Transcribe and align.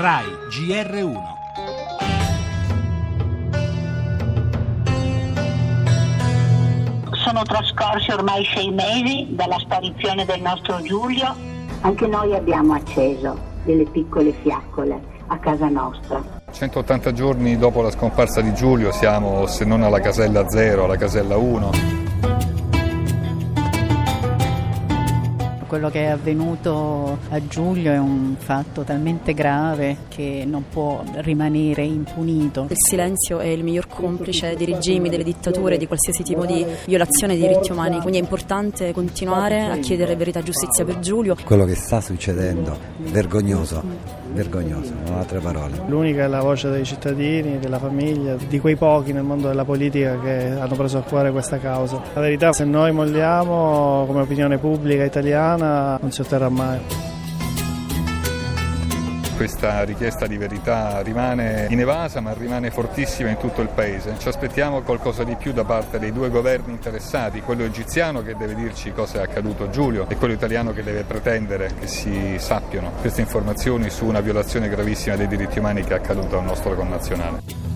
RAI 0.00 0.26
GR1 0.48 1.16
Sono 7.14 7.42
trascorsi 7.42 8.12
ormai 8.12 8.44
sei 8.54 8.70
mesi 8.70 9.26
dalla 9.30 9.58
sparizione 9.58 10.24
del 10.24 10.40
nostro 10.40 10.80
Giulio. 10.82 11.34
Anche 11.80 12.06
noi 12.06 12.32
abbiamo 12.32 12.74
acceso 12.74 13.36
delle 13.64 13.86
piccole 13.86 14.30
fiaccole 14.40 15.00
a 15.26 15.38
casa 15.38 15.68
nostra. 15.68 16.22
180 16.48 17.12
giorni 17.12 17.58
dopo 17.58 17.82
la 17.82 17.90
scomparsa 17.90 18.40
di 18.40 18.54
Giulio 18.54 18.92
siamo, 18.92 19.46
se 19.46 19.64
non 19.64 19.82
alla 19.82 19.98
casella 19.98 20.48
0, 20.48 20.84
alla 20.84 20.96
casella 20.96 21.36
1. 21.36 21.70
Quello 25.68 25.90
che 25.90 26.04
è 26.04 26.06
avvenuto 26.06 27.18
a 27.28 27.46
Giulio 27.46 27.92
è 27.92 27.98
un 27.98 28.36
fatto 28.38 28.84
talmente 28.84 29.34
grave 29.34 29.98
che 30.08 30.44
non 30.46 30.64
può 30.70 31.02
rimanere 31.16 31.82
impunito. 31.82 32.68
Il 32.70 32.76
silenzio 32.78 33.38
è 33.38 33.48
il 33.48 33.62
miglior 33.62 33.86
complice 33.86 34.56
dei 34.56 34.64
regimi, 34.64 35.10
delle 35.10 35.24
dittature, 35.24 35.76
di 35.76 35.86
qualsiasi 35.86 36.22
tipo 36.22 36.46
di 36.46 36.64
violazione 36.86 37.36
dei 37.36 37.46
diritti 37.46 37.70
umani, 37.70 37.98
quindi 37.98 38.16
è 38.16 38.22
importante 38.22 38.92
continuare 38.92 39.66
a 39.66 39.76
chiedere 39.76 40.16
verità 40.16 40.38
e 40.38 40.42
giustizia 40.42 40.86
per 40.86 41.00
Giulio. 41.00 41.36
Quello 41.44 41.66
che 41.66 41.74
sta 41.74 42.00
succedendo, 42.00 42.74
vergognoso, 42.96 43.82
vergognoso, 44.32 44.94
non 45.04 45.16
ho 45.16 45.18
altre 45.18 45.38
parole. 45.40 45.82
L'unica 45.86 46.24
è 46.24 46.28
la 46.28 46.40
voce 46.40 46.70
dei 46.70 46.86
cittadini, 46.86 47.58
della 47.58 47.78
famiglia, 47.78 48.36
di 48.36 48.58
quei 48.58 48.76
pochi 48.76 49.12
nel 49.12 49.22
mondo 49.22 49.48
della 49.48 49.66
politica 49.66 50.18
che 50.18 50.50
hanno 50.58 50.74
preso 50.76 50.96
a 50.96 51.02
cuore 51.02 51.30
questa 51.30 51.58
causa. 51.58 52.00
La 52.14 52.22
verità, 52.22 52.54
se 52.54 52.64
noi 52.64 52.90
molliamo 52.92 54.04
come 54.06 54.22
opinione 54.22 54.56
pubblica 54.56 55.04
italiana, 55.04 55.56
non 55.66 56.10
si 56.10 56.20
otterrà 56.20 56.48
mai. 56.48 56.80
Questa 59.38 59.84
richiesta 59.84 60.26
di 60.26 60.36
verità 60.36 61.00
rimane 61.00 61.68
inevasa 61.70 62.18
ma 62.20 62.32
rimane 62.32 62.72
fortissima 62.72 63.28
in 63.28 63.36
tutto 63.36 63.60
il 63.60 63.68
paese. 63.68 64.16
Ci 64.18 64.26
aspettiamo 64.26 64.82
qualcosa 64.82 65.22
di 65.22 65.36
più 65.36 65.52
da 65.52 65.62
parte 65.62 66.00
dei 66.00 66.12
due 66.12 66.28
governi 66.28 66.72
interessati, 66.72 67.40
quello 67.40 67.62
egiziano 67.62 68.24
che 68.24 68.34
deve 68.34 68.56
dirci 68.56 68.90
cosa 68.90 69.20
è 69.20 69.22
accaduto 69.22 69.62
a 69.62 69.70
Giulio 69.70 70.06
e 70.08 70.16
quello 70.16 70.34
italiano 70.34 70.72
che 70.72 70.82
deve 70.82 71.04
pretendere 71.04 71.70
che 71.78 71.86
si 71.86 72.34
sappiano 72.38 72.90
queste 73.00 73.20
informazioni 73.20 73.88
su 73.90 74.06
una 74.06 74.20
violazione 74.20 74.68
gravissima 74.68 75.14
dei 75.14 75.28
diritti 75.28 75.60
umani 75.60 75.84
che 75.84 75.94
è 75.94 75.98
accaduta 75.98 76.34
a 76.34 76.40
un 76.40 76.46
nostro 76.46 76.74
connazionale. 76.74 77.67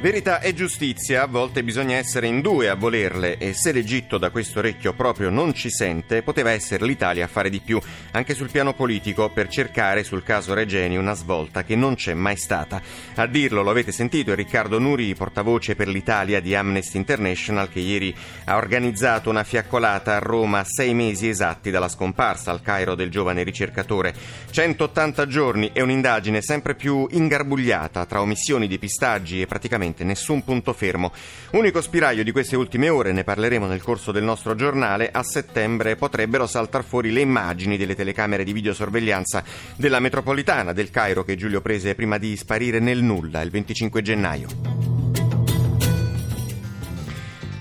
Verità 0.00 0.40
e 0.40 0.54
giustizia, 0.54 1.24
a 1.24 1.26
volte 1.26 1.64
bisogna 1.64 1.96
essere 1.96 2.28
in 2.28 2.40
due 2.40 2.68
a 2.68 2.76
volerle 2.76 3.36
e 3.36 3.52
se 3.52 3.72
l'Egitto 3.72 4.16
da 4.16 4.30
questo 4.30 4.60
orecchio 4.60 4.92
proprio 4.92 5.28
non 5.28 5.54
ci 5.54 5.70
sente, 5.70 6.22
poteva 6.22 6.52
essere 6.52 6.86
l'Italia 6.86 7.24
a 7.24 7.28
fare 7.28 7.50
di 7.50 7.58
più, 7.58 7.80
anche 8.12 8.34
sul 8.34 8.48
piano 8.48 8.74
politico, 8.74 9.28
per 9.28 9.48
cercare 9.48 10.04
sul 10.04 10.22
caso 10.22 10.54
Regeni 10.54 10.96
una 10.96 11.14
svolta 11.14 11.64
che 11.64 11.74
non 11.74 11.96
c'è 11.96 12.14
mai 12.14 12.36
stata. 12.36 12.80
A 13.16 13.26
dirlo, 13.26 13.62
lo 13.62 13.70
avete 13.70 13.90
sentito, 13.90 14.30
è 14.30 14.36
Riccardo 14.36 14.78
Nuri, 14.78 15.16
portavoce 15.16 15.74
per 15.74 15.88
l'Italia 15.88 16.38
di 16.38 16.54
Amnesty 16.54 16.96
International, 16.96 17.68
che 17.68 17.80
ieri 17.80 18.14
ha 18.44 18.54
organizzato 18.54 19.30
una 19.30 19.42
fiaccolata 19.42 20.14
a 20.14 20.20
Roma 20.20 20.62
sei 20.62 20.94
mesi 20.94 21.28
esatti 21.28 21.72
dalla 21.72 21.88
scomparsa 21.88 22.52
al 22.52 22.62
Cairo 22.62 22.94
del 22.94 23.10
giovane 23.10 23.42
ricercatore. 23.42 24.14
180 24.48 25.26
giorni 25.26 25.70
e 25.72 25.82
un'indagine 25.82 26.40
sempre 26.40 26.76
più 26.76 27.04
ingarbugliata 27.10 28.06
tra 28.06 28.20
omissioni, 28.20 28.68
depistaggi 28.68 29.40
e 29.40 29.46
praticamente 29.46 29.86
nessun 30.04 30.42
punto 30.42 30.72
fermo. 30.72 31.12
Unico 31.52 31.80
spiraglio 31.80 32.22
di 32.22 32.32
queste 32.32 32.56
ultime 32.56 32.88
ore, 32.88 33.12
ne 33.12 33.24
parleremo 33.24 33.66
nel 33.66 33.82
corso 33.82 34.12
del 34.12 34.22
nostro 34.22 34.54
giornale, 34.54 35.10
a 35.10 35.22
settembre 35.22 35.96
potrebbero 35.96 36.46
saltar 36.46 36.84
fuori 36.84 37.10
le 37.10 37.20
immagini 37.20 37.76
delle 37.76 37.94
telecamere 37.94 38.44
di 38.44 38.52
videosorveglianza 38.52 39.42
della 39.76 40.00
metropolitana 40.00 40.72
del 40.72 40.90
Cairo 40.90 41.24
che 41.24 41.36
Giulio 41.36 41.60
prese 41.60 41.94
prima 41.94 42.18
di 42.18 42.36
sparire 42.36 42.80
nel 42.80 43.02
nulla 43.02 43.40
il 43.40 43.50
25 43.50 44.02
gennaio. 44.02 44.97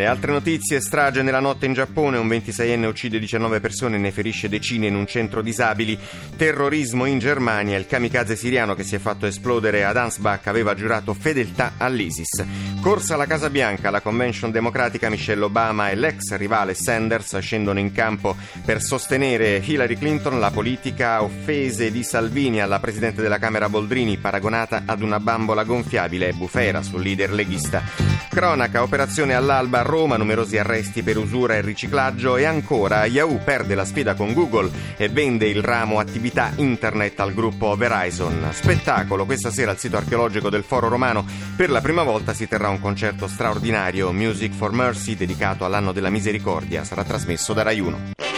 Le 0.00 0.06
altre 0.06 0.32
notizie, 0.32 0.80
strage 0.80 1.20
nella 1.20 1.40
notte 1.40 1.66
in 1.66 1.74
Giappone, 1.74 2.16
un 2.16 2.26
26enne 2.26 2.86
uccide 2.86 3.18
19 3.18 3.60
persone 3.60 3.96
e 3.96 3.98
ne 3.98 4.10
ferisce 4.10 4.48
decine 4.48 4.86
in 4.86 4.94
un 4.94 5.06
centro 5.06 5.42
disabili, 5.42 5.98
terrorismo 6.38 7.04
in 7.04 7.18
Germania, 7.18 7.76
il 7.76 7.86
kamikaze 7.86 8.34
siriano 8.34 8.74
che 8.74 8.82
si 8.82 8.94
è 8.94 8.98
fatto 8.98 9.26
esplodere 9.26 9.84
ad 9.84 9.98
Ansbach 9.98 10.46
aveva 10.46 10.74
giurato 10.74 11.12
fedeltà 11.12 11.74
all'ISIS. 11.76 12.42
Corsa 12.80 13.12
alla 13.12 13.26
Casa 13.26 13.50
Bianca, 13.50 13.90
la 13.90 14.00
convention 14.00 14.50
democratica 14.50 15.10
Michelle 15.10 15.44
Obama 15.44 15.90
e 15.90 15.96
l'ex 15.96 16.34
rivale 16.36 16.72
Sanders 16.72 17.36
scendono 17.36 17.78
in 17.78 17.92
campo 17.92 18.34
per 18.64 18.80
sostenere 18.80 19.60
Hillary 19.62 19.98
Clinton, 19.98 20.40
la 20.40 20.50
politica 20.50 21.22
offese 21.22 21.90
di 21.92 22.02
Salvini 22.02 22.62
alla 22.62 22.80
Presidente 22.80 23.20
della 23.20 23.38
Camera 23.38 23.68
Boldrini 23.68 24.16
paragonata 24.16 24.84
ad 24.86 25.02
una 25.02 25.20
bambola 25.20 25.64
gonfiabile, 25.64 26.32
bufera 26.32 26.80
sul 26.80 27.02
leader 27.02 27.34
leghista. 27.34 27.82
Cronaca, 28.30 28.80
operazione 28.80 29.34
all'alba 29.34 29.82
Roma, 29.90 30.16
numerosi 30.16 30.56
arresti 30.56 31.02
per 31.02 31.18
usura 31.18 31.54
e 31.54 31.60
riciclaggio 31.60 32.36
e 32.36 32.44
ancora 32.44 33.04
Yahoo 33.04 33.40
perde 33.44 33.74
la 33.74 33.84
sfida 33.84 34.14
con 34.14 34.32
Google 34.32 34.70
e 34.96 35.08
vende 35.08 35.46
il 35.46 35.62
ramo 35.62 35.98
attività 35.98 36.52
internet 36.56 37.20
al 37.20 37.34
gruppo 37.34 37.74
Verizon. 37.76 38.48
Spettacolo, 38.52 39.26
questa 39.26 39.50
sera 39.50 39.72
al 39.72 39.78
sito 39.78 39.98
archeologico 39.98 40.48
del 40.48 40.62
Foro 40.62 40.88
Romano 40.88 41.26
per 41.56 41.70
la 41.70 41.80
prima 41.82 42.04
volta 42.04 42.32
si 42.32 42.48
terrà 42.48 42.68
un 42.68 42.80
concerto 42.80 43.26
straordinario 43.26 44.12
Music 44.12 44.54
for 44.54 44.72
Mercy 44.72 45.16
dedicato 45.16 45.64
all'anno 45.64 45.92
della 45.92 46.08
misericordia, 46.08 46.84
sarà 46.84 47.04
trasmesso 47.04 47.52
da 47.52 47.62
Rai 47.62 47.80
1. 47.80 48.29